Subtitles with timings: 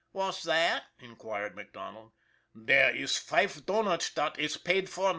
[0.13, 2.13] "What's that?" inquired MacDonald."
[2.65, 5.09] Dere iss five doughnuts dot iss paid for not."